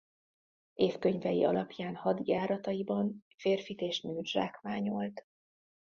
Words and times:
Évkönyvei 0.73 1.43
alapján 1.45 1.95
hadjárataiban 1.95 3.23
férfit 3.37 3.81
és 3.81 4.01
nőt 4.01 4.25
zsákmányolt. 4.25 5.25